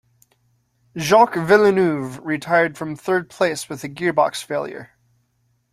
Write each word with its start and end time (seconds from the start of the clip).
Jacques 0.97 1.35
Villeneuve 1.35 2.17
retired 2.25 2.75
from 2.75 2.95
third 2.95 3.29
place 3.29 3.69
with 3.69 3.83
a 3.83 3.87
gearbox 3.87 4.43
failure. 4.43 4.97